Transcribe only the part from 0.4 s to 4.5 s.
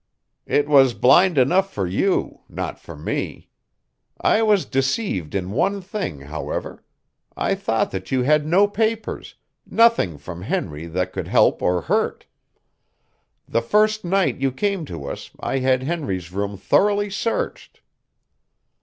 "It was blind enough for you, not for me. I